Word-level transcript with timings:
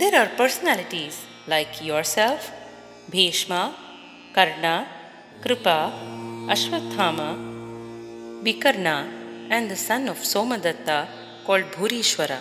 There 0.00 0.16
are 0.20 0.30
personalities 0.36 1.16
like 1.46 1.84
yourself, 1.84 2.50
Bhishma, 3.10 3.74
Karna, 4.32 4.86
Kripa, 5.42 5.92
Ashwatthama, 6.48 7.36
Vikarna 8.44 9.08
and 9.50 9.70
the 9.70 9.76
son 9.76 10.08
of 10.08 10.18
Somadatta 10.18 11.08
called 11.44 11.64
Bhurishrava 11.72 12.38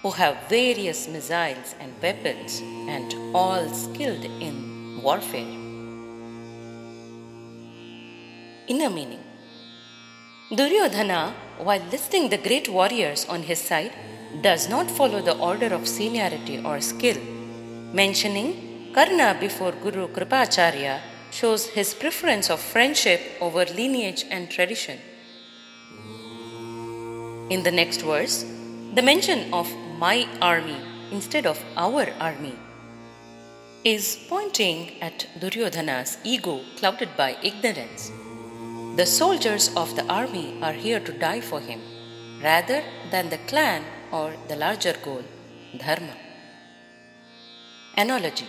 who 0.02 0.10
have 0.10 0.48
various 0.48 1.08
missiles 1.08 1.74
and 1.80 1.92
weapons, 2.02 2.60
and 2.88 3.14
all 3.34 3.68
skilled 3.68 4.24
in 4.24 5.00
warfare. 5.02 5.67
Inner 8.69 8.91
meaning 8.91 9.23
Duryodhana, 10.51 11.33
while 11.57 11.81
listing 11.91 12.29
the 12.29 12.37
great 12.37 12.69
warriors 12.69 13.25
on 13.25 13.41
his 13.41 13.59
side, 13.59 13.91
does 14.43 14.69
not 14.69 14.91
follow 14.91 15.21
the 15.23 15.35
order 15.37 15.73
of 15.73 15.87
seniority 15.87 16.61
or 16.63 16.79
skill. 16.79 17.17
Mentioning 17.91 18.91
Karna 18.93 19.35
before 19.39 19.71
Guru 19.71 20.07
Kripacharya 20.09 20.99
shows 21.31 21.65
his 21.77 21.95
preference 21.95 22.52
of 22.52 22.59
friendship 22.59 23.21
over 23.41 23.65
lineage 23.65 24.23
and 24.29 24.52
tradition. 24.52 24.99
In 27.49 27.63
the 27.63 27.71
next 27.71 28.03
verse, 28.03 28.45
the 28.93 29.02
mention 29.02 29.52
of 29.52 29.67
my 29.97 30.27
army 30.43 30.79
instead 31.11 31.47
of 31.47 31.59
our 31.75 32.05
army 32.19 32.53
is 33.83 34.15
pointing 34.29 35.02
at 35.02 35.27
Duryodhana's 35.39 36.19
ego 36.23 36.61
clouded 36.77 37.09
by 37.17 37.35
ignorance. 37.41 38.11
The 38.95 39.05
soldiers 39.05 39.73
of 39.76 39.95
the 39.95 40.05
army 40.11 40.58
are 40.61 40.73
here 40.73 41.00
to 41.00 41.11
die 41.11 41.42
for 41.42 41.60
him 41.60 41.82
rather 42.44 42.83
than 43.11 43.30
the 43.30 43.38
clan 43.48 43.83
or 44.11 44.33
the 44.48 44.55
larger 44.55 44.94
goal, 45.04 45.23
dharma. 45.77 46.16
Analogy 47.98 48.48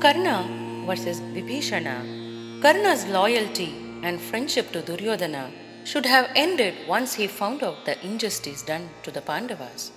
Karna 0.00 0.84
versus 0.86 1.20
Vibhishana. 1.20 2.60
Karna's 2.60 3.06
loyalty 3.06 3.74
and 4.02 4.20
friendship 4.20 4.70
to 4.72 4.82
Duryodhana 4.82 5.50
should 5.84 6.06
have 6.06 6.30
ended 6.34 6.74
once 6.86 7.14
he 7.14 7.26
found 7.26 7.62
out 7.62 7.84
the 7.84 7.96
injustice 8.04 8.62
done 8.62 8.88
to 9.02 9.10
the 9.10 9.20
Pandavas. 9.20 9.92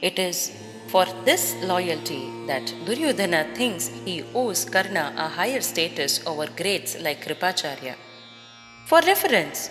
It 0.00 0.18
is 0.18 0.52
for 0.88 1.06
this 1.24 1.54
loyalty 1.62 2.30
that 2.46 2.72
Duryodhana 2.86 3.54
thinks 3.54 3.88
he 4.04 4.22
owes 4.34 4.64
Karna 4.64 5.12
a 5.16 5.28
higher 5.28 5.60
status 5.60 6.24
over 6.26 6.46
greats 6.46 7.00
like 7.00 7.24
Kripacharya. 7.24 7.94
For 8.86 9.00
reference, 9.00 9.70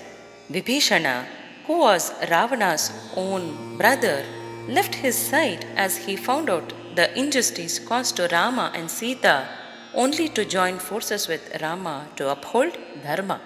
Vibhishana, 0.51 1.25
who 1.65 1.79
was 1.79 2.11
Ravana's 2.29 2.91
own 3.15 3.77
brother, 3.77 4.25
left 4.67 4.95
his 4.95 5.15
side 5.15 5.65
as 5.75 5.97
he 5.97 6.15
found 6.15 6.49
out 6.49 6.73
the 6.95 7.17
injustice 7.17 7.79
caused 7.79 8.17
to 8.17 8.27
Rama 8.31 8.71
and 8.75 8.89
Sita 8.89 9.47
only 9.93 10.27
to 10.29 10.43
join 10.45 10.79
forces 10.79 11.27
with 11.27 11.61
Rama 11.61 12.07
to 12.15 12.29
uphold 12.29 12.77
Dharma. 13.03 13.39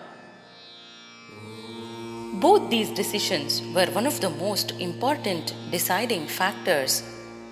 Both 2.33 2.69
these 2.69 2.89
decisions 2.91 3.61
were 3.73 3.87
one 3.87 4.05
of 4.05 4.19
the 4.21 4.29
most 4.29 4.71
important 4.79 5.53
deciding 5.71 6.27
factors 6.27 7.01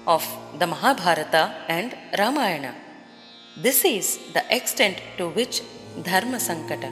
of 0.05 0.23
the 0.59 0.67
Mahabharata 0.67 1.55
and 1.67 1.95
Ramayana. 2.19 2.75
This 3.57 3.83
is 3.85 4.19
the 4.33 4.43
extent 4.55 5.01
to 5.17 5.29
which 5.29 5.61
Dharma 6.03 6.37
Sankata 6.37 6.89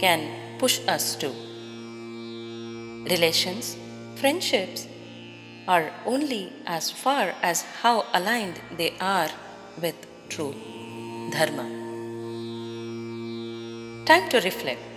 can 0.00 0.58
push 0.58 0.80
us 0.86 1.16
to. 1.16 1.32
Relations, 3.10 3.76
friendships 4.16 4.86
are 5.66 5.90
only 6.04 6.52
as 6.66 6.90
far 6.90 7.34
as 7.42 7.62
how 7.82 8.04
aligned 8.12 8.60
they 8.76 8.92
are 9.00 9.30
with 9.80 9.96
truth, 10.28 10.56
Dharma. 11.32 11.64
Time 14.04 14.28
to 14.28 14.40
reflect. 14.40 14.93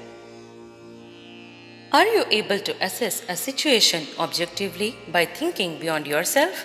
Are 1.93 2.07
you 2.07 2.25
able 2.31 2.59
to 2.59 2.75
assess 2.85 3.23
a 3.29 3.37
situation 3.37 4.07
objectively 4.19 4.97
by 5.09 5.27
thinking 5.27 5.79
beyond 5.79 6.07
yourself? 6.07 6.65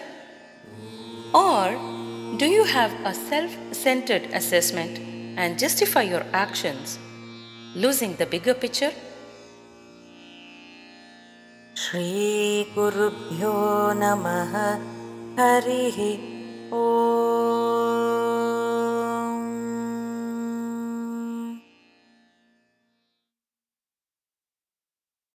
Or 1.34 1.76
do 2.38 2.46
you 2.46 2.64
have 2.64 2.94
a 3.04 3.14
self 3.14 3.52
centered 3.74 4.30
assessment 4.34 5.00
and 5.38 5.60
justify 5.60 6.04
your 6.04 6.26
actions, 6.32 6.98
losing 7.76 8.16
the 8.16 8.26
bigger 8.26 8.54
picture? 8.54 8.94
श्रीगुरुभ्यो 11.78 13.54
नमः 14.02 14.54
हरिः 15.40 15.98
ओ 16.74 17.61